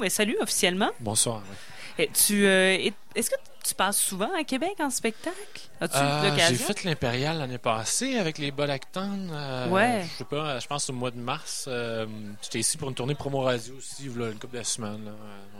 [0.00, 0.90] Mais salut officiellement.
[1.00, 1.42] Bonsoir.
[1.98, 5.34] Et tu, euh, est- est-ce que tu passes souvent à Québec en spectacle?
[5.80, 9.18] As-tu Euh, J'ai fait l'Impérial l'année passée avec les Bolactan.
[9.32, 10.04] Euh, Ouais.
[10.12, 11.64] Je sais pas, je pense au mois de mars.
[11.66, 12.06] Euh,
[12.40, 15.04] J'étais ici pour une tournée promo radio aussi, une couple de semaines.
[15.04, 15.10] Là.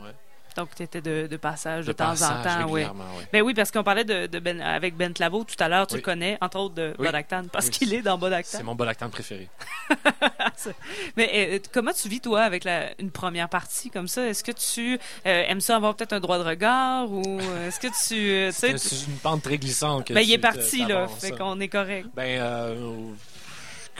[0.05, 0.13] Ouais.
[0.59, 2.65] Donc, tu étais de, de passage de, De temps en temps.
[2.69, 2.83] Oui.
[2.83, 2.89] ouais.
[3.31, 5.87] Ben oui, parce qu'on parlait de, de ben, avec Ben Claveau tout à l'heure.
[5.87, 5.99] Tu Oui.
[6.01, 7.05] le connais, entre autres, de Oui.
[7.05, 7.71] Bodactan, parce Oui.
[7.71, 8.63] qu'il est dans C'est Bodactan.
[8.65, 9.47] mon Bolactan préféré.
[11.17, 14.27] Mais euh, comment tu vis, toi, avec la, une première partie comme ça?
[14.27, 17.79] Est-ce que tu euh, aimes ça avoir peut-être un droit de regard ou euh, est-ce
[17.79, 18.51] que tu...
[18.59, 20.05] C'est c'est une pente très glissante.
[20.07, 21.07] que ben, il est parti, là.
[21.07, 22.07] Fait qu'on est correct.
[22.15, 22.41] Ben,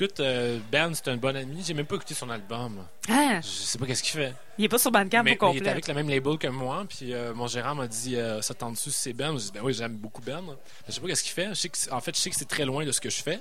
[0.03, 1.61] écoute, euh, Ben, c'est un bon ami.
[1.65, 2.85] J'ai même pas écouté son album.
[3.09, 4.33] Ah, Je sais pas qu'est-ce qu'il fait.
[4.57, 6.47] il est pas sur Bandcamp mais, au mais il est avec le même label que
[6.47, 6.85] moi.
[6.87, 9.37] Puis euh, mon gérant m'a dit euh, Ça tente dessus si c'est Ben?
[9.37, 10.41] J'ai dit Ben oui, j'aime beaucoup Ben.
[10.87, 11.49] Je sais pas qu'est-ce qu'il fait.
[11.49, 13.09] Je sais que c'est- en fait, je sais que c'est très loin de ce que
[13.09, 13.39] je fais.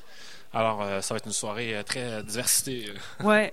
[0.52, 2.92] Alors, euh, ça va être une soirée très diversité.
[3.22, 3.52] Ouais.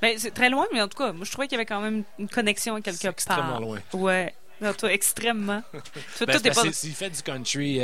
[0.00, 1.80] Ben, c'est très loin, mais en tout cas, moi, je trouvais qu'il y avait quand
[1.80, 3.12] même une connexion quelque part.
[3.12, 3.78] extrêmement loin.
[3.92, 4.34] Ouais.
[4.60, 5.62] Non, toi, extrêmement.
[6.18, 6.72] Toi, Ben, toi, pas...
[6.72, 7.80] fait du country,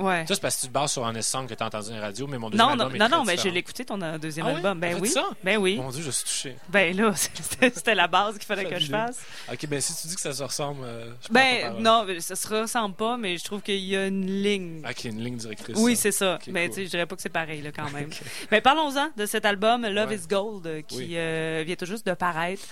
[0.00, 0.24] Ouais.
[0.26, 2.00] ça, c'est parce que tu te bases sur un song que tu as entendu la
[2.00, 3.52] radio, mais mon deuxième Non, non, album est non, très non, mais différent.
[3.54, 4.56] j'ai écouté ton euh, deuxième Ah oui?
[4.56, 4.80] album.
[4.80, 5.08] T'as Ben oui.
[5.08, 5.24] ça?
[5.44, 5.76] Ben oui.
[5.76, 6.56] Mon Dieu, je suis touché.
[6.68, 9.18] Ben là, c'était la base qu'il fallait que je fasse.
[9.52, 12.48] Ok, ben si tu dis que ça se ressemble, euh, je Ben non, ça se
[12.48, 14.82] ressemble pas, mais je trouve qu'il y a une ligne.
[14.88, 15.76] Ok, une ligne directrice.
[15.78, 16.36] Oui, c'est ça.
[16.36, 16.74] Ok, mais cool.
[16.74, 18.10] tu sais, je dirais pas que c'est pareil là, quand même.
[18.50, 20.16] Mais parlons-en de cet album Love Ouais.
[20.16, 21.10] is Gold euh, qui Oui.
[21.16, 22.62] euh, vient tout juste de paraître.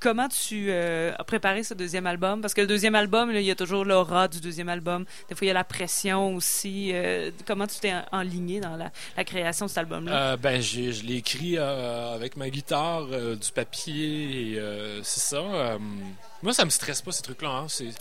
[0.00, 2.40] Comment tu euh, as préparé ce deuxième album?
[2.40, 5.04] Parce que le deuxième album, là, il y a toujours l'aura du deuxième album.
[5.28, 6.90] Des fois, il y a la pression aussi.
[6.94, 10.32] Euh, comment tu t'es en- enligné dans la, la création de cet album-là?
[10.32, 14.60] Euh, ben, je l'ai écrit avec ma guitare, du papier, et
[15.02, 15.78] c'est ça.
[16.42, 17.50] moi, ça me stresse pas, ces trucs-là.
[17.50, 17.66] hein.
[17.68, 17.92] C'est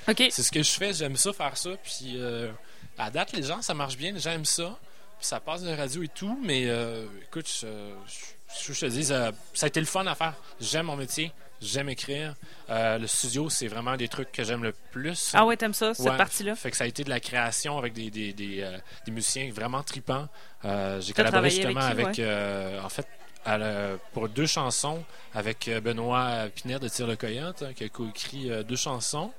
[0.42, 1.72] ce que je fais, j'aime ça, faire ça.
[1.84, 2.50] Puis, euh,
[2.98, 4.78] à date, les gens, ça marche bien, les gens aiment ça.
[5.20, 7.68] Puis, ça passe de la radio et tout, mais euh, écoute, je,
[8.08, 8.26] je,
[8.58, 10.34] je te dis, ça a été le fun à faire.
[10.60, 12.36] J'aime mon métier, j'aime écrire.
[12.70, 15.32] Euh, le studio, c'est vraiment des trucs que j'aime le plus.
[15.36, 16.18] Ah ouais, t'aimes ça, cette Ouais.
[16.18, 16.56] partie-là?
[16.56, 19.52] Fait que ça a été de la création avec des, des, des, euh, des musiciens
[19.52, 20.28] vraiment tripants.
[20.66, 23.08] Euh, j'ai collaboré justement avec en fait,
[23.46, 25.04] à la- pour deux chansons
[25.34, 29.32] avec Benoît Pinette de Tire le Coyote, hein, qui a coécrit deux chansons.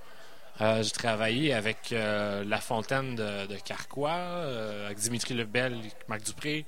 [0.60, 6.22] Euh, j'ai travaillé avec euh, La Fontaine de, de Carquois, euh, avec Dimitri Lebel, Marc
[6.22, 6.66] Dupré,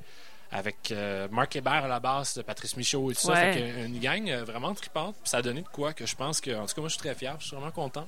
[0.52, 3.32] avec euh, Marc Hébert à la basse, Patrice Michaud et tout ça.
[3.32, 3.52] Ouais.
[3.54, 5.16] Fait que une gang euh, vraiment tripante.
[5.22, 6.94] Puis ça a donné de quoi que je pense que, en tout cas, moi, je
[6.94, 7.34] suis très fier.
[7.40, 8.06] Je suis vraiment content.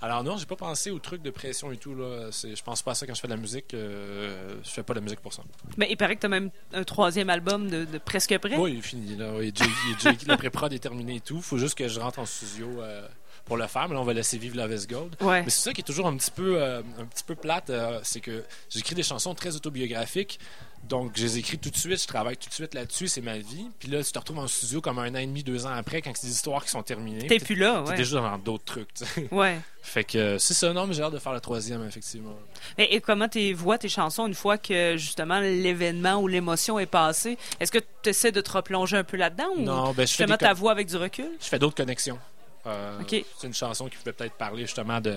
[0.00, 2.30] Alors non, j'ai pas pensé au truc de pression et tout là.
[2.30, 3.74] Je pense pas à ça quand je fais de la musique.
[3.74, 5.42] Euh, je fais pas de la musique pour ça.
[5.76, 8.56] Mais il paraît que t'as même un troisième album de, de presque prêt.
[8.56, 9.32] Oui, il est fini là.
[9.34, 9.64] Oui, Jay-
[9.98, 11.42] Jay- la pré-prod est terminée et tout.
[11.42, 13.08] Faut juste que je rentre en studio euh,
[13.44, 13.88] pour le faire.
[13.88, 15.16] Mais là, on va laisser vivre la Vest Gold.
[15.20, 15.42] Ouais.
[15.42, 17.98] Mais c'est ça qui est toujours un petit peu, euh, un petit peu plate, euh,
[18.04, 20.38] c'est que j'écris des chansons très autobiographiques.
[20.84, 23.36] Donc, je les écris tout de suite, je travaille tout de suite là-dessus, c'est ma
[23.36, 23.68] vie.
[23.78, 26.00] Puis là, tu te retrouves en studio comme un an et demi, deux ans après,
[26.00, 27.26] quand c'est des histoires qui sont terminées.
[27.26, 27.96] T'es T'es plus là, t'es ouais.
[27.96, 28.94] déjà dans d'autres trucs.
[28.94, 29.28] tu sais.
[29.30, 29.58] Ouais.
[29.82, 32.34] Fait que c'est ça, non, mais j'ai hâte de faire le troisième, effectivement.
[32.78, 36.86] Et, et comment tu vois tes chansons une fois que justement l'événement ou l'émotion est
[36.86, 37.36] passée?
[37.60, 40.24] Est-ce que tu essaies de te replonger un peu là-dedans ou Non, ben, je fais,
[40.24, 41.30] justement ta voix avec du recul?
[41.40, 42.18] je fais d'autres connexions.
[42.66, 43.24] Euh, Ok.
[43.38, 45.16] C'est une chanson qui pouvait peut-être parler justement de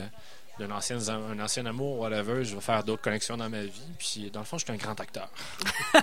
[0.60, 2.44] d'un ancien, un ancien amour, whatever.
[2.44, 3.72] Je vais faire d'autres connexions dans ma vie.
[3.98, 5.30] Puis, dans le fond, je suis un grand acteur.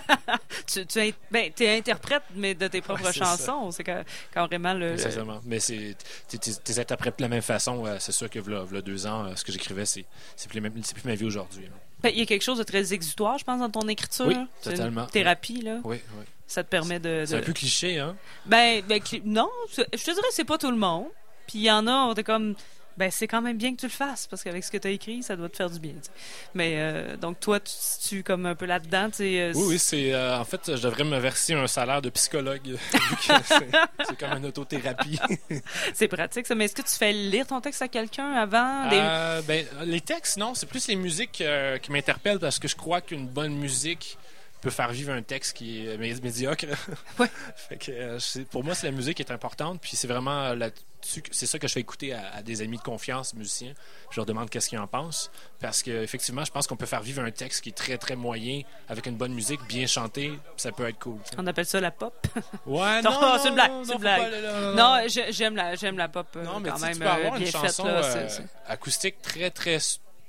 [0.66, 3.70] Tu, tu es, ben, t'es interprète, mais de tes propres Ouais, c'est chansons.
[3.70, 4.92] C'est ca- carrément le.
[4.92, 5.41] Exactement.
[5.44, 5.97] Mais c'est,
[6.28, 6.38] tu
[6.69, 7.87] les interprètes de la même façon.
[7.87, 10.04] euh, c'est sûr que v'là, v'là deux ans, euh, ce que j'écrivais, c'est,
[10.37, 11.64] c'est, plus, c'est plus ma vie aujourd'hui.
[11.66, 11.76] hein.
[12.03, 14.26] Ben, Il y a quelque chose de très exutoire, je pense, dans ton écriture.
[14.26, 15.06] Oui, C'est une totalement.
[15.06, 15.78] thérapie, là.
[15.84, 16.25] Oui, oui.
[16.47, 17.25] Ça te permet de.
[17.26, 18.14] C'est de- un peu cliché, hein?
[18.44, 21.06] Ben, ben, cli- non, c'est- je te dirais c'est pas tout le monde.
[21.47, 22.54] Puis il y en a, on est comme.
[22.98, 24.91] Ben, c'est quand même bien que tu le fasses, parce qu'avec ce que tu as
[24.91, 25.92] écrit, ça doit te faire du bien.
[25.92, 26.10] tu.
[26.54, 29.09] Mais euh, donc, toi, tu te situes comme un peu là-dedans.
[29.09, 30.12] tu euh, Oui, oui, c'est.
[30.12, 32.76] euh, en fait, je devrais me verser un salaire de psychologue.
[33.44, 35.16] c'est, comme une autothérapie.
[35.94, 36.56] C'est pratique, ça.
[36.56, 38.88] Mais est-ce que tu fais lire ton texte à quelqu'un avant?
[38.88, 41.42] Des- ben, les textes, non, c'est plus les musiques
[41.82, 44.19] qui m'interpellent parce que je crois qu'une bonne musique
[44.60, 46.66] peut faire vivre un texte qui est mé- médiocre.
[47.19, 47.28] Ouais.
[47.56, 48.19] fait que, euh,
[48.50, 51.66] pour moi, c'est la musique qui est importante, puis c'est vraiment là-dessus, c'est ça que
[51.69, 53.72] je fais écouter à, à des amis de confiance, musiciens.
[54.10, 57.02] Je leur demande qu'est-ce qu'ils en pensent, parce que effectivement, je pense qu'on peut faire
[57.02, 60.70] vivre un texte qui est très très moyen avec une bonne musique, bien chantée, ça
[60.72, 61.19] peut être cool.
[61.37, 62.14] On appelle ça la pop?
[62.66, 64.32] Ouais, Non, non, c'est une blague, non, une blague.
[64.43, 67.06] là, Non, je- j'aime la, j'aime la pop euh, Non, mais quand même tu peux
[67.08, 67.93] avoir euh, une bien chanson faite.
[67.93, 69.78] Là, euh, c'est- c'est- acoustique très, très,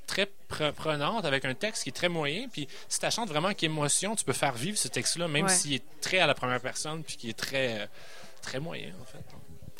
[0.09, 2.47] très pre- prenante avec un texte qui est très moyen.
[2.51, 5.49] Puis si tu chantes vraiment avec émotion, tu peux faire vivre ce texte-là, même Ouais.
[5.51, 7.85] s'il est très à la première personne puis qui est très, euh,
[8.41, 9.23] très moyen, en fait.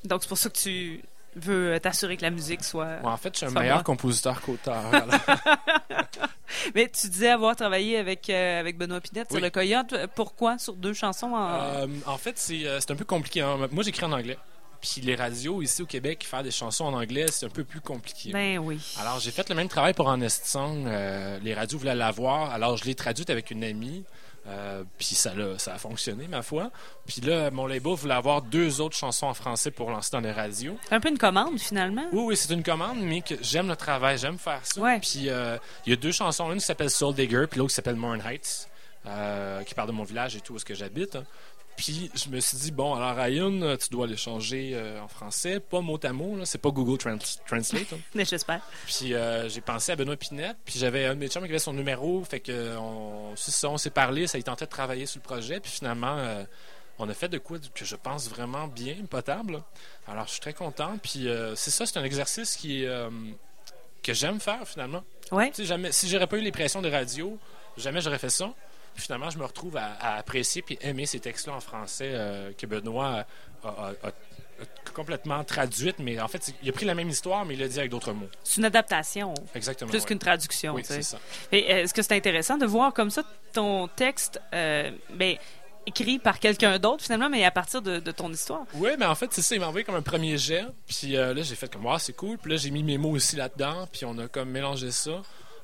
[0.08, 1.02] Donc, c'est pour ça que tu
[1.36, 2.98] veux euh, t'assurer que la musique soit.
[3.04, 3.84] En fait, je suis un meilleur va.
[3.84, 4.84] compositeur qu'auteur.
[6.76, 9.94] Mais tu disais avoir travaillé avec, euh, avec Benoît Pinette sur le Coyote.
[10.16, 11.50] Pourquoi sur deux chansons en.
[11.54, 13.42] Euh, en fait, c'est c'est un peu compliqué.
[13.42, 13.58] hein.
[13.72, 14.38] Moi, j'écris en anglais.
[14.82, 17.82] Puis les radios ici au Québec, faire des chansons en anglais, c'est un peu plus
[17.82, 18.32] compliqué.
[18.32, 18.80] Ben oui.
[19.00, 20.86] Alors j'ai fait le même travail pour Honest Song.
[20.88, 24.04] Euh, les radios voulaient l'avoir, alors je l'ai traduite avec une amie.
[24.48, 26.72] Euh, puis ça, a- ça a fonctionné, ma foi.
[27.06, 30.32] Puis là, mon label voulait avoir deux autres chansons en français pour lancer dans les
[30.32, 30.78] radios.
[30.88, 32.06] C'est un peu une commande, finalement.
[32.14, 34.80] Oui, oui, c'est une commande, mais que j'aime le travail, j'aime faire ça.
[34.80, 35.00] Ouais.
[35.02, 37.76] Puis euh, il y a deux chansons, une qui s'appelle Soul Digger, puis l'autre qui
[37.76, 38.70] s'appelle Morn Heights,
[39.06, 41.18] euh, qui parle de mon village et tout, où est-ce que j'habite.
[41.80, 45.62] Puis je me suis dit, bon, alors Ryan, tu dois les changer euh, en français,
[45.62, 47.18] pas mot à mot, là, c'est pas Google Trans-
[47.48, 47.94] Translate.
[47.94, 48.00] hein.
[48.16, 48.60] Mais j'espère.
[48.86, 51.58] Puis euh, j'ai pensé à Benoît Pinette, puis j'avais un de mes chums qui avait
[51.58, 55.20] son numéro, fait que on, ça, on s'est parlé, ça il tentait de travailler sur
[55.20, 56.44] le projet, puis finalement euh,
[56.98, 59.64] on a fait de quoi que je pense vraiment bien, potable.
[60.06, 62.86] Alors je suis très content, puis c'est ça, c'est un exercice qui
[64.04, 65.04] que j'aime faire finalement.
[65.32, 65.50] Ouais.
[65.52, 67.38] Tu sais, jamais, si j'aurais pas eu les pressions de radio,
[67.78, 68.54] jamais j'aurais fait ça.
[68.94, 72.52] Puis finalement, je me retrouve à, à apprécier puis aimer ces textes-là en français euh,
[72.58, 73.26] que Benoît
[73.64, 77.46] a, a- a- a complètement traduites, mais en fait, il a pris la même histoire,
[77.46, 78.28] mais il l'a dit avec d'autres mots.
[78.44, 79.90] C'est une adaptation, Exactement.
[79.90, 80.06] plus ouais.
[80.06, 80.74] qu'une traduction.
[80.74, 81.18] Oui, c'est ça.
[81.54, 85.38] Euh, est-ce que c'est intéressant de voir comme ça ton texte euh, ben,
[85.86, 88.64] écrit par quelqu'un d'autre, finalement, mais à partir de, de ton histoire?
[88.74, 89.56] Oui, mais en fait, c'est ça.
[89.56, 90.66] Il m'a envoyé comme un premier jet.
[90.88, 92.38] Puis euh, là, j'ai fait comme, ah, c'est cool.
[92.38, 93.88] Puis là, j'ai mis mes mots aussi là-dedans.
[93.92, 95.22] Puis on a comme mélangé ça.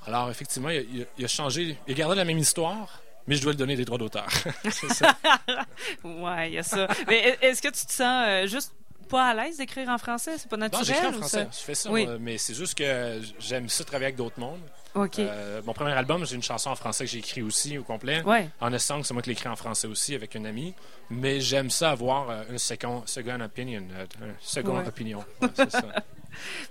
[0.07, 1.77] Alors, effectivement, il a- il a changé.
[1.87, 4.27] Il a gardé la même histoire, mais je dois lui donner des droits d'auteur.
[4.63, 5.15] c'est ça.
[6.03, 6.87] Ouais, il y a ça.
[7.07, 8.73] mais est- est-ce que tu te sens euh, juste
[9.09, 10.31] pas à l'aise d'écrire en français?
[10.37, 10.85] C'est pas Non, naturel?
[10.85, 11.43] j'écris en français.
[11.43, 11.59] ça?
[11.59, 11.91] Je fais ça.
[11.91, 12.05] Oui.
[12.05, 14.61] moi, mais c'est juste que j'aime ça travailler avec d'autres mondes.
[14.95, 15.19] OK.
[15.19, 18.21] Euh, mon premier album, j'ai une chanson en français que j'ai écrit aussi au complet.
[18.23, 18.49] ouais.
[18.61, 20.73] En Song, c'est moi qui l'ai écrit en français aussi avec une amie.
[21.09, 23.83] Mais j'aime ça avoir euh, une second, second opinion.
[23.93, 24.87] euh, un second Ouais.
[24.87, 25.23] opinion.
[25.41, 25.83] Ouais, c'est ça.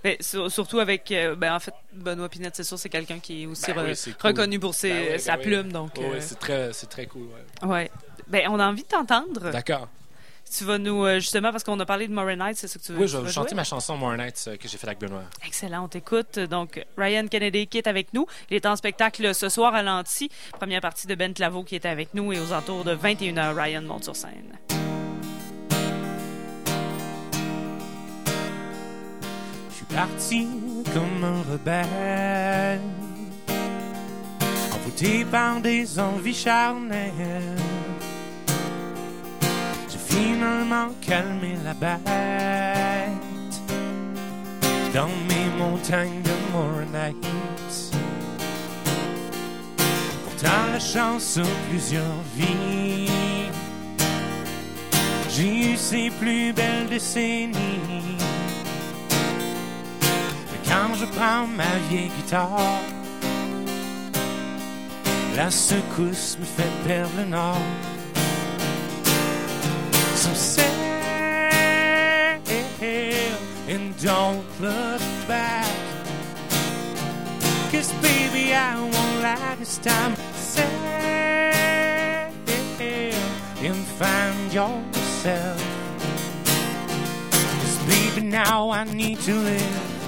[0.03, 3.43] Mais sur- surtout avec, euh, ben, en fait, Benoît Pinette, c'est sûr, c'est quelqu'un qui
[3.43, 4.27] est aussi Ben oui, cool.
[4.31, 5.43] reconnu pour ses, Ben oui, ben sa oui.
[5.43, 5.71] plume.
[5.71, 6.17] Donc, Ouais, ouais,
[6.49, 7.27] euh, c'est très, cool.
[7.63, 7.67] ouais.
[7.67, 7.91] ouais.
[8.27, 9.51] Ben, on a envie de t'entendre.
[9.51, 9.87] D'accord.
[10.55, 12.83] Tu vas nous, euh, justement, parce qu'on a parlé de Morin Knight, c'est ça que
[12.85, 13.55] tu veux Oui, je vais chanter jouer?
[13.55, 15.23] ma chanson More Nights que j'ai faite avec Benoît.
[15.45, 16.37] Excellent, on t'écoute.
[16.37, 18.27] Donc, Ryan Kennedy qui est avec nous.
[18.51, 20.29] Il est en spectacle ce soir à l'Anti.
[20.53, 23.81] Première partie de Ben Claveau qui est avec nous et aux alentours de 21h, Ryan
[23.81, 24.59] monte sur scène.
[29.93, 30.47] Parti
[30.93, 32.79] comme un rebelle,
[34.73, 37.57] envoûté par des envies charnelles.
[39.89, 42.05] J'ai finalement calmé la bête
[44.93, 47.91] dans mes montagnes de Moronites.
[50.23, 53.09] Pourtant la chance a plusieurs vies.
[55.29, 58.04] J'ai eu ses plus belles décennies.
[60.97, 62.79] Je prends ma vieille guitare,
[65.35, 67.57] la secousse me fait perdre le nord.
[70.15, 70.63] So sail
[73.67, 75.67] and don't look back.
[77.71, 80.15] Cause baby, I won't lie this time.
[80.37, 80.65] Sail
[83.61, 85.61] and find yourself.
[87.31, 90.04] Cause baby, now I need to live.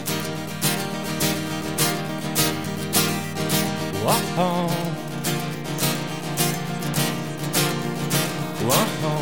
[4.07, 4.69] Whoa.
[8.63, 9.17] Whoa.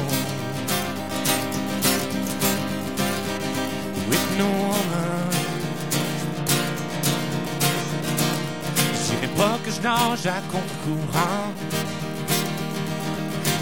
[4.10, 5.32] With no woman.
[8.94, 11.50] Je dirais pas que je nage à contre-courant.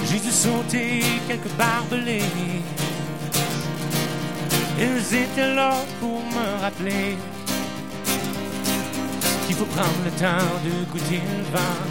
[0.10, 2.24] J'ai dû sauter quelques barbelés.
[4.78, 7.18] Ils étaient là pour me rappeler
[9.54, 11.84] qu'il faut prendre le temps de goûter le vent.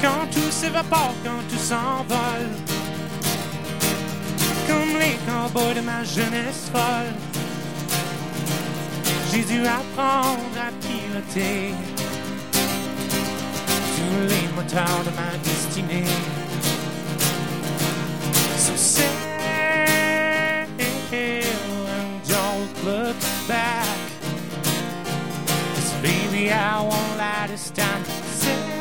[0.00, 2.50] Quand tout s'évapore, quand tout s'envole,
[4.68, 7.14] comme les cowboys de ma jeunesse folle,
[9.32, 11.74] j'ai dû apprendre à piloter
[13.96, 16.04] tous les moteurs de ma destinée.
[18.58, 19.21] So
[26.52, 28.04] I won't lie this time.
[28.04, 28.72] Sail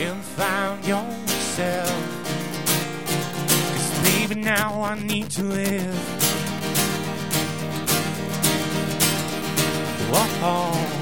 [0.00, 1.90] and find yourself.
[3.72, 5.94] Cause baby, now I need to live.
[10.10, 10.92] Whoa.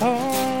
[0.00, 0.57] Whoa.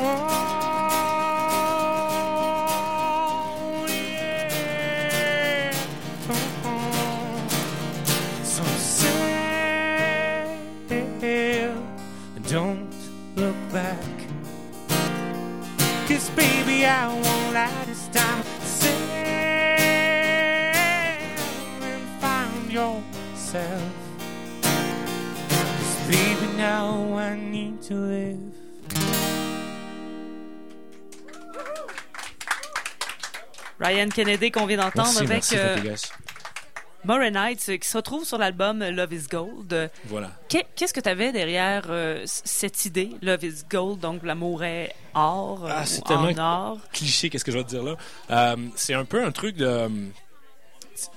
[33.98, 35.76] Ryan Kennedy qu'on vient d'entendre avec merci, euh.
[37.04, 39.72] Moray Knights, euh, qui se retrouve sur l'album Love is Gold.
[39.72, 40.30] Euh, Voilà.
[40.48, 44.94] qu'est- Qu'est-ce que tu avais derrière euh, cette idée, Love is Gold, donc l'amour est
[45.14, 46.78] or, euh, Ah, c'est en tellement- or?
[46.92, 47.96] cliché, qu'est-ce que je vais te dire là?
[48.30, 49.64] Euh, c'est un peu un truc de.
[49.66, 49.88] euh,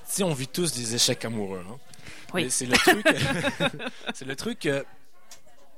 [0.06, 1.76] Si on vit tous des échecs amoureux, hein.
[2.34, 2.48] Oui.
[2.50, 3.06] C'est le truc.
[4.14, 4.68] c'est le truc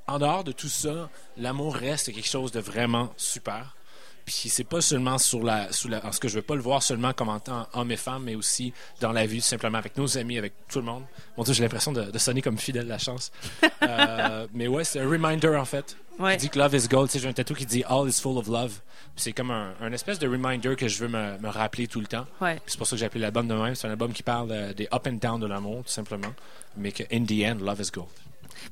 [0.07, 3.75] en dehors de tout ça, l'amour reste quelque chose de vraiment super.
[4.25, 6.83] Puis c'est pas seulement sur la, sous la, parce que je veux pas le voir
[6.83, 10.17] seulement comme en tant homme et femme, mais aussi dans la vie, simplement avec nos
[10.17, 11.05] amis, avec tout le monde.
[11.37, 13.31] Mon Dieu, j'ai l'impression de, de sonner comme fidèle la chance.
[13.83, 15.97] Euh, mais ouais, c'est un reminder en fait.
[16.19, 16.37] Ouais.
[16.37, 17.09] Qui dit que love is gold.
[17.11, 18.81] Tu sais, j'ai un tatou qui dit all is full of love.
[19.15, 22.07] C'est comme un, un espèce de reminder que je veux me, me rappeler tout le
[22.07, 22.25] temps.
[22.41, 22.59] Ouais.
[22.67, 23.75] C'est pour ça que j'ai appelé l'album de même.
[23.75, 26.33] C'est un album qui parle euh, des up and down de l'amour, tout simplement.
[26.79, 28.09] Mais que, in the end, love is gold.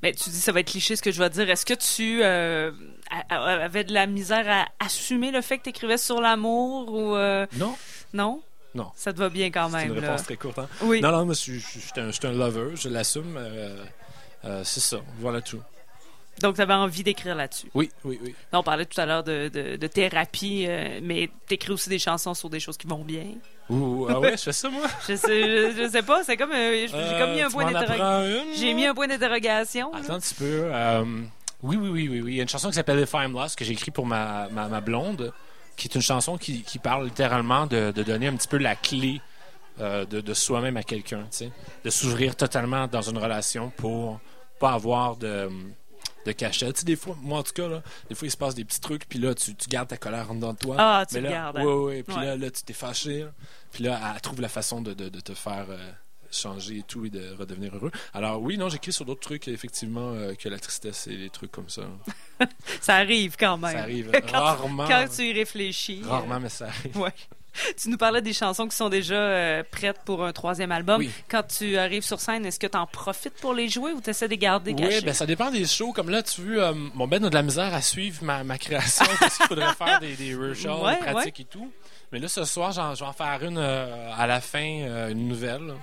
[0.03, 1.49] Mais tu dis ça va être cliché ce que je vais dire.
[1.51, 2.71] Est-ce que tu euh,
[3.31, 7.47] avais de la misère à assumer le fait que tu écrivais sur l'amour ou euh,
[7.57, 7.77] Non,
[8.13, 8.43] non?
[8.75, 8.91] Non.
[8.95, 9.89] Ça te va bien quand c'est même.
[9.95, 10.09] une là.
[10.13, 10.59] réponse très courte.
[10.59, 10.69] hein.
[10.83, 11.01] Oui.
[11.03, 11.63] Non, non, moi, je suis,
[11.97, 13.37] un, lover, je l'assume.
[13.37, 15.61] euh, c'est ça, voilà tout.
[16.41, 17.69] Donc, tu avais envie d'écrire là-dessus.
[17.75, 18.35] Oui, oui, oui.
[18.53, 21.89] Là, on parlait tout à l'heure de, de, de thérapie, euh, mais tu écris aussi
[21.89, 23.27] des chansons sur des choses qui vont bien.
[23.69, 24.87] Ouh, ah ouais, je fais ça, moi?
[25.09, 26.51] Je sais, je, je sais pas, c'est comme.
[26.53, 28.45] euh, j'ai Euh, comme mis un point d'interrogation.
[28.57, 29.93] J'ai mis un point d'interrogation.
[29.95, 30.69] Attends un petit peu.
[31.63, 32.33] oui, oui, oui, oui, oui.
[32.33, 34.49] Il y a une chanson qui s'appelle If I'm Lost que j'ai écrite pour ma,
[34.51, 35.33] ma, ma blonde,
[35.77, 38.75] qui est une chanson qui, qui parle littéralement de, de donner un petit peu la
[38.75, 39.21] clé
[39.79, 41.51] de, de soi-même à quelqu'un, tu sais.
[41.85, 44.19] De s'ouvrir totalement dans une relation pour
[44.59, 45.49] pas avoir de,
[46.27, 46.75] de cachette.
[46.75, 48.65] Tu sais, des fois, moi en tout cas, là, des fois il se passe des
[48.65, 50.77] petits trucs, puis là, tu, tu gardes ta colère en dedans de toi.
[50.79, 51.59] Ah, tu Mais là, gardes.
[51.59, 51.65] Oui,
[51.97, 52.03] oui.
[52.03, 52.25] Puis Ouais.
[52.27, 53.27] là, là, tu t'es fâché.
[53.73, 55.91] Puis là, elle trouve la façon de, de, de te faire euh,
[56.31, 57.91] changer et tout et de redevenir heureux.
[58.15, 61.51] Alors oui, non, j'écris sur d'autres trucs, effectivement, euh, que la tristesse et les trucs
[61.53, 61.83] comme ça.
[62.81, 63.73] Ça arrive quand même.
[63.73, 64.87] Ça arrive Quand- rarement.
[64.87, 66.03] Quand tu y réfléchis.
[66.05, 66.97] euh, Rarement, mais ça arrive.
[66.99, 67.13] Ouais.
[67.81, 70.99] Tu nous parlais des chansons qui sont déjà euh, prêtes pour un troisième album.
[71.01, 71.11] Oui.
[71.29, 74.11] Quand tu arrives sur scène, est-ce que tu en profites pour les jouer ou tu
[74.11, 75.01] essaies de les garder Oui, cachés?
[75.03, 75.93] ben ça dépend des shows.
[75.93, 78.59] Comme là, tu vois, euh, mon Ben a de la misère à suivre ma, ma
[78.59, 81.71] création parce qu'il faudrait faire des, des Ouais, des pratiques et tout.
[82.11, 85.29] Mais là, ce soir, je vais en faire une euh, à la fin, euh, une
[85.29, 85.75] nouvelle.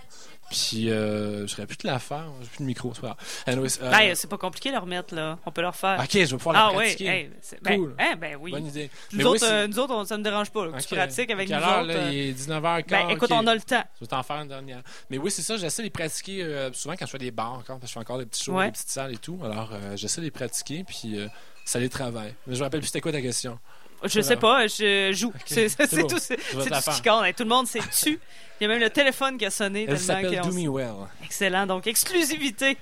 [0.49, 2.25] Puis, euh, je serais plus de la faire.
[2.41, 3.15] J'ai plus de micro, c'est pas
[3.47, 5.37] euh, Ben, c'est pas compliqué de le remettre, là.
[5.45, 5.99] On peut le refaire.
[6.01, 7.05] ok, je vais pouvoir ah la oui, pratiquer.
[7.07, 7.95] hey, c'est- ben, Cool.
[7.99, 8.51] hein, ben oui.
[8.51, 8.89] Bonne idée.
[9.11, 10.65] Nous Mais oui, autres, c'est- euh, nous autres, on- ça ne dérange pas.
[10.65, 11.87] là, que Tu pratiques avec Quelle nous heure, autres.
[11.87, 11.93] là?
[11.95, 12.89] euh, Il est 19h15.
[12.89, 13.83] Ben, écoute, on a le temps.
[13.95, 14.81] Je vais t'en faire une dernière.
[15.09, 17.79] Mais oui, c'est ça, j'essaie de les pratiquer souvent quand je fais des bars encore,
[17.79, 18.65] parce que je fais encore des petits shows, Ouais.
[18.65, 19.39] des petites salles et tout.
[19.43, 21.17] Alors, j'essaie de les pratiquer, puis
[21.65, 22.33] ça les travaille.
[22.47, 23.59] Mais je me rappelle plus c'était quoi ta question.
[24.03, 25.33] Je sais pas, je joue.
[25.45, 27.35] C'est c'est- tout, c'est tout ce qui compte.
[27.35, 28.19] Tout le monde s'est tu.
[28.59, 29.85] Il y a même le téléphone qui a sonné.
[29.87, 31.07] Elle s'appelle Do Me Well.
[31.23, 31.65] Excellent.
[31.65, 32.77] Donc, exclusivité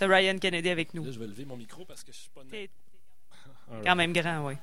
[0.00, 1.04] de Ryan Kennedy avec nous.
[1.04, 2.42] Là, je vais lever mon micro parce que je suis pas
[3.84, 4.54] quand même grand, oui.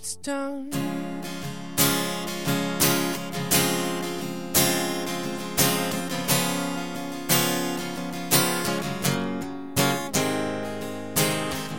[0.00, 0.70] It's done.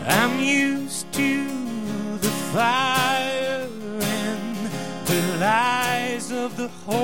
[0.06, 1.48] I'm used to
[2.20, 3.68] the fire
[4.02, 4.58] and
[5.08, 7.01] the lies of the holy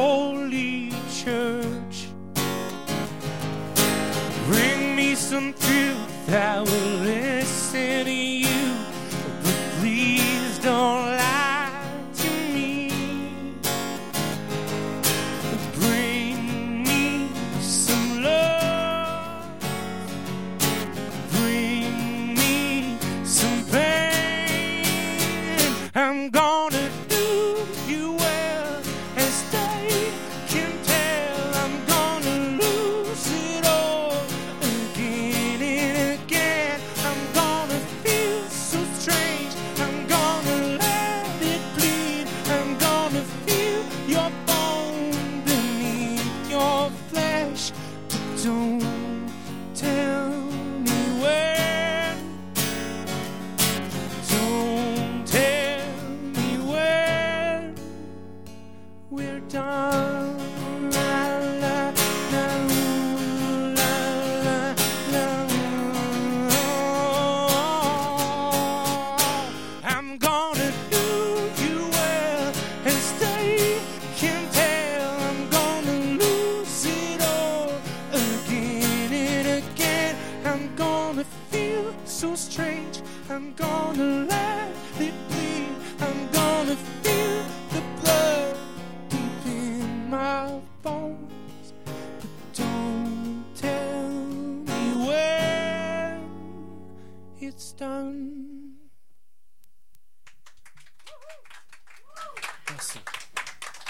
[48.43, 49.06] don't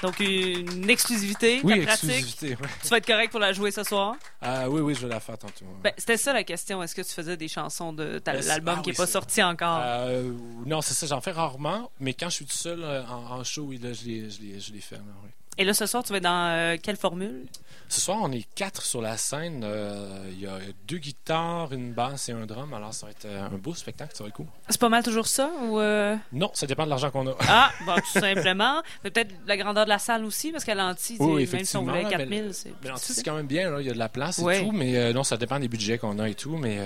[0.08, 2.38] Donc, une exclusivité, Oui, ta pratique.
[2.42, 2.58] ouais.
[2.82, 4.16] Tu vas être correct pour la jouer ce soir?
[4.42, 5.66] Ah, oui, oui, je vais la faire tantôt.
[5.66, 5.72] ouais.
[5.84, 6.82] Ben, c'était ça la question.
[6.82, 9.80] Est-ce que tu faisais des chansons de l'album ah qui n'est oui, pas sorti encore?
[9.84, 10.32] Euh,
[10.66, 13.64] non, c'est ça, j'en fais rarement, mais quand je suis tout seul en, en show,
[13.64, 14.96] oui, là, je les, je les, je les fais.
[14.96, 15.30] là, oui.
[15.58, 17.46] Et là, ce soir, tu vas être dans euh, quelle formule?
[17.90, 19.62] Ce soir, on est quatre sur la scène.
[19.64, 22.74] euh, Il y a deux guitares, une basse et un drum.
[22.74, 24.46] Alors, ça va être euh, un beau spectacle, ça va être cool.
[24.70, 25.50] C'est pas mal toujours ça?
[25.64, 27.36] Ou euh, Non, ça dépend de l'argent qu'on a.
[27.48, 28.82] Ah, bon, tout simplement.
[29.04, 32.02] Peut-être la grandeur de la salle aussi, parce qu'à l'anti, Oui, même si on voulait
[32.02, 32.74] effectivement, 4000, c'est.
[32.98, 35.14] Sais, c'est quand même bien, il y a de la place et tout, mais euh,
[35.14, 36.78] non, ça dépend des budgets qu'on a et tout, mais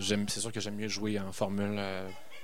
[0.00, 1.78] j'aime, c'est sûr que j'aime mieux jouer en formule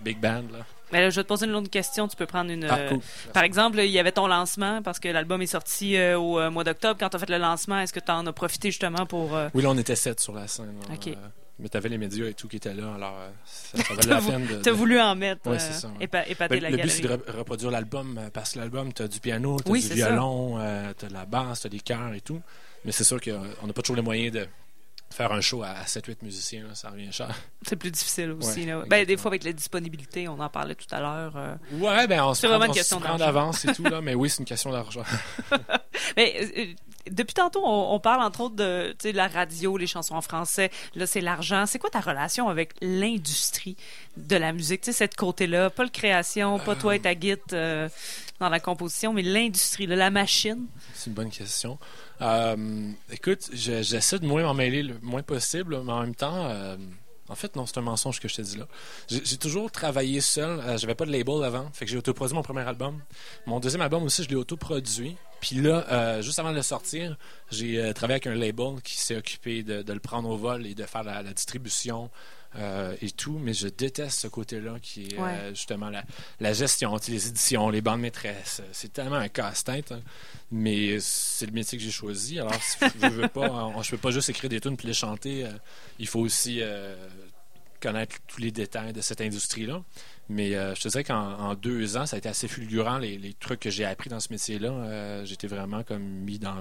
[0.03, 0.45] big band.
[0.53, 0.65] Là.
[0.93, 2.07] Mais là, je vais te poser une autre question.
[2.09, 2.65] Tu peux prendre une.
[2.65, 2.97] Ah, euh.
[3.33, 6.51] Par exemple, il y avait ton lancement, parce que l'album est sorti euh, au euh,
[6.51, 6.97] mois d'octobre.
[7.01, 9.33] Quand tu as fait le lancement, est-ce que tu en as profité justement pour.
[9.55, 10.75] Oui, là, on était sept sur la scène.
[10.93, 11.15] Ok.
[11.59, 14.47] mais t'avais les médias et tout qui étaient là, alors ça, ça valait la peine
[14.47, 14.55] de...
[14.57, 16.07] T'as de- voulu en mettre, euh, c'est ça, ouais.
[16.07, 17.21] épa- épater Ben, la le but, c'est galerie.
[17.27, 20.93] de re- reproduire l'album, parce que l'album, t'as du piano, t'as Oui, du violon, euh,
[20.99, 22.41] t'as de la basse, t'as des chœurs et tout.
[22.85, 24.47] Mais c'est sûr qu'on n'a pas toujours les moyens de
[25.13, 27.29] faire un show à 7-8 musiciens, là, ça revient cher.
[27.67, 28.61] C'est plus difficile aussi.
[28.61, 28.83] Ouais, là.
[28.89, 31.37] Ben, des fois, avec la disponibilité, on en parlait tout à l'heure.
[31.37, 31.55] euh.
[31.73, 33.25] Ouais, ben on se prend, vraiment une on se question prend d'argent.
[33.27, 35.03] d'avance et tout, là, mais oui, c'est une question d'argent.
[36.17, 36.65] Mais euh,
[37.11, 40.71] depuis tantôt, on, parle entre autres de la radio, les chansons en français.
[40.95, 41.67] Là, c'est l'argent.
[41.67, 43.77] C'est quoi ta relation avec l'industrie
[44.17, 44.83] de la musique?
[44.83, 47.89] Tu sais, cette côté-là, pas le création, pas toi et ta guide euh,
[48.41, 50.67] dans la composition, mais l'industrie, la machine.
[50.95, 51.79] C'est une bonne question.
[52.21, 56.47] Euh, écoute, je- j'essaie de moins m'en mêler le moins possible, mais en même temps,
[56.49, 56.77] euh,
[57.33, 58.67] en fait, non, c'est un mensonge que je te dis là.
[59.09, 60.61] J'ai toujours travaillé seul.
[60.61, 63.01] Euh, J'avais pas de label avant, fait que j'ai autoproduit mon premier album.
[63.47, 65.17] Mon deuxième album aussi, je l'ai autoproduit.
[65.41, 67.17] Puis là, euh, juste avant de le sortir,
[67.51, 70.75] j'ai euh, travaillé avec un label qui s'est occupé de, le prendre au vol et
[70.75, 72.11] de faire la distribution
[72.57, 73.39] euh, et tout.
[73.39, 75.31] Mais je déteste ce côté-là qui est Ouais.
[75.33, 76.03] euh, justement la,
[76.41, 78.63] la gestion, les éditions, les bandes maîtresses.
[78.73, 79.93] C'est tellement un casse-tête.
[79.93, 80.01] hein.
[80.51, 82.39] Mais c'est le métier que j'ai choisi.
[82.39, 84.95] Alors, si je veux pas, on- je peux pas juste écrire des tunes puis les
[84.95, 85.45] chanter.
[85.47, 85.51] euh,
[85.99, 86.61] il faut aussi
[87.81, 89.83] connaître tous les détails de cette industrie-là.
[90.29, 93.19] Mais euh, je te dirais qu'en en deux ans, ça a été assez fulgurant, les,
[93.19, 94.71] les trucs que j'ai appris dans ce métier-là.
[94.71, 96.57] Euh, J'étais vraiment comme mis dans,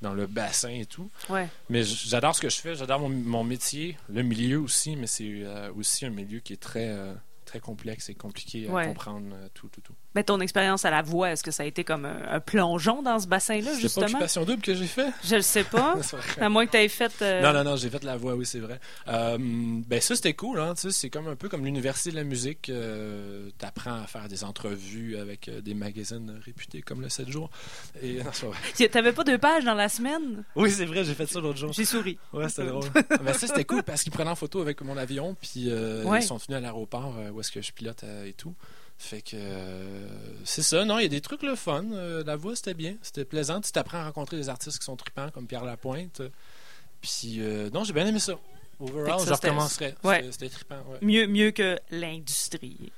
[0.00, 1.10] dans le bassin et tout.
[1.28, 1.48] Ouais.
[1.68, 5.28] Mais j'adore ce que je fais, j'adore mon, mon métier, le milieu aussi, mais c'est
[5.28, 7.14] euh, aussi un milieu qui est très, euh,
[7.50, 8.86] très complexe et compliqué à Ouais.
[8.86, 9.92] comprendre euh, tout, tout, tout.
[10.14, 13.02] Mais ton expérience à la voix, est-ce que ça a été comme un, un plongeon
[13.02, 14.06] dans ce bassin-là, C'est pas justement?
[14.06, 15.08] Occupation Double que j'ai fait?
[15.24, 15.96] Je le sais pas.
[16.40, 17.12] À moins que tu aies fait.
[17.22, 18.78] euh, Non, non, non, j'ai fait la voix, oui, c'est vrai.
[19.08, 22.16] Euh, ben ça, c'était cool, hein, tu sais, c'est comme un peu comme l'université de
[22.16, 22.70] la musique.
[22.70, 27.50] Euh, T'apprends à faire des entrevues avec euh, des magazines réputés comme le 7 jours.
[28.02, 28.88] Et, non, c'est pas vrai.
[28.88, 30.44] T'avais pas deux pages dans la semaine?
[30.54, 31.72] Oui, c'est vrai, j'ai fait ça l'autre jour.
[31.72, 32.16] J'ai souri.
[32.32, 32.84] Ouais, c'était drôle.
[33.24, 36.20] ben ça, c'était cool parce qu'ils prenaient en photo avec mon avion, puis euh, Ouais.
[36.20, 38.54] ils sont venus à l'aéroport euh, où est-ce que je pilote euh, et tout.
[38.98, 40.06] Fait que euh,
[40.44, 40.84] c'est ça.
[40.84, 41.84] Non, il y a des trucs le fun.
[41.92, 42.96] Euh, la voix, c'était bien.
[43.00, 43.60] C'était plaisant.
[43.62, 46.20] Tu t'apprends à rencontrer des artistes qui sont trippants, comme Pierre Lapointe.
[47.00, 48.34] Puis, euh, non, j'ai bien aimé ça.
[48.78, 49.94] Overall, ça, je recommencerais.
[50.04, 50.16] Ouais.
[50.18, 50.98] C'était- C'était trippant, ouais.
[51.00, 52.92] Mieux, mieux que l'industrie.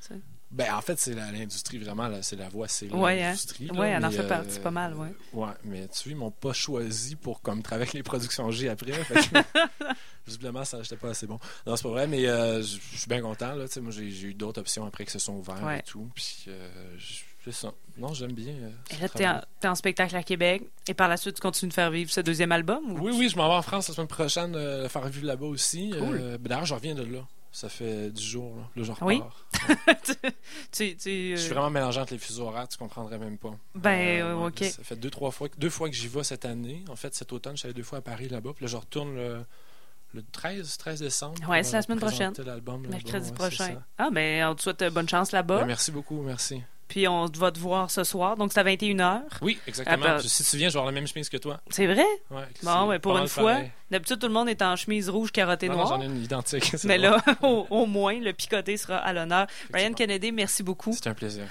[0.52, 0.56] Tu.
[0.56, 2.10] Ben, en fait, c'est l'industrie, vraiment.
[2.22, 3.26] C'est la voix, c'est Ouais, hein.
[3.30, 3.66] l'industrie.
[3.66, 5.12] là, Ouais, elle en fait partie pas mal, ouais.
[5.32, 8.68] Ouais, mais tu vois, ils m'ont pas choisi pour comme travailler avec les productions G
[8.68, 8.92] après.
[9.04, 9.38] fait que,
[10.26, 11.38] visiblement, ça j'étais pas assez bon.
[11.66, 13.54] Non, c'est pas vrai, mais euh, je suis bien content.
[13.54, 15.78] Là, Tu moi, j'ai eu d'autres options après que se sont ouvertes Ouais.
[15.80, 16.08] et tout.
[16.14, 17.72] Puis, euh, je- c'est ça.
[17.98, 18.52] Non, j'aime bien.
[18.54, 19.42] euh, Et ce là, t'es travail.
[19.64, 20.62] en, spectacle à Québec.
[20.86, 22.92] Et par la suite, tu continues de faire vivre ce deuxième album?
[22.92, 22.98] Ou...
[23.08, 25.90] Oui, oui, je m'en vais en France la semaine prochaine euh, faire vivre là-bas aussi.
[25.90, 26.18] Cool.
[26.20, 27.26] Euh, ben, D'ailleurs, je reviens de là.
[27.54, 28.56] Ça fait 10 jours.
[28.56, 29.06] Là, Là, je repars.
[29.06, 29.22] Oui?
[30.72, 33.54] tu, tu, Je suis euh, vraiment mélangeant entre les fuseaux horaires, tu comprendrais même pas.
[33.74, 34.64] Ben, Euh, euh, ok.
[34.64, 36.82] Ça fait deux, trois fois, deux fois que j'y vais cette année.
[36.88, 38.52] En fait, cet automne, je suis allé deux fois à Paris là-bas.
[38.54, 39.44] Puis là, je retourne le,
[40.14, 41.48] le 13, 13 décembre.
[41.48, 42.32] Ouais, c'est la semaine prochaine.
[42.44, 43.82] l'album mercredi Ouais, prochain.
[43.98, 45.58] Ah, ben, on te souhaite bonne chance là-bas.
[45.60, 46.62] Ben, merci beaucoup, merci.
[46.88, 48.36] Puis on va te voir ce soir.
[48.36, 49.20] Donc, c'est à 21h.
[49.40, 50.18] Oui, exactement.
[50.18, 51.60] Si tu viens, je vais avoir la même chemise que toi.
[51.70, 52.04] C'est vrai?
[52.30, 53.60] Ouais, Bon, ouais, pour une fois.
[53.90, 55.96] D'habitude, tout le monde est en chemise rouge carottée Non, non, noire.
[55.96, 56.74] j'en ai une identique.
[56.84, 59.46] Mais là, au, au moins, le picoté sera à l'honneur.
[59.70, 59.92] Brian.
[59.92, 60.92] Kennedy, merci beaucoup.
[60.94, 61.44] C'est un plaisir.